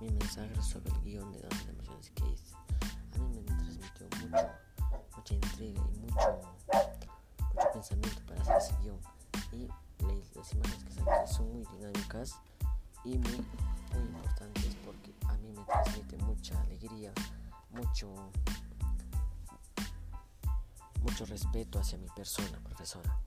mi 0.00 0.10
mensaje 0.10 0.62
sobre 0.62 0.90
el 0.90 1.00
guion 1.02 1.32
de 1.32 1.40
Danza 1.40 1.70
Emociones 1.70 2.10
que. 2.10 2.22
A 2.22 3.18
mí 3.18 3.40
me 3.40 3.42
transmitió 3.44 4.06
mucho, 4.30 4.50
mucha 5.16 5.34
intriga 5.34 5.80
y 5.94 5.98
mucho, 5.98 6.40
mucho 7.54 7.72
pensamiento 7.72 8.22
para 8.26 8.40
hacer 8.40 8.56
ese 8.56 8.82
guion. 8.82 8.98
Y 9.52 9.68
las 10.34 10.52
imágenes 10.54 10.84
que 10.84 10.92
saqué 10.92 11.26
son 11.26 11.52
muy 11.52 11.64
dinámicas 11.76 12.38
y 13.04 13.18
muy, 13.18 13.44
muy 13.92 14.02
importantes 14.02 14.76
porque 14.84 15.14
a 15.28 15.34
mí 15.34 15.52
me 15.52 15.64
transmite 15.64 16.16
mucha 16.18 16.60
alegría, 16.62 17.12
mucho, 17.70 18.14
mucho 21.02 21.26
respeto 21.26 21.78
hacia 21.78 21.98
mi 21.98 22.08
persona, 22.08 22.58
profesora. 22.64 23.18